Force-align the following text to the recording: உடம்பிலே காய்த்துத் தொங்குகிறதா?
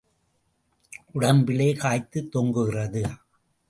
உடம்பிலே 1.13 1.69
காய்த்துத் 1.73 2.35
தொங்குகிறதா? 2.35 3.07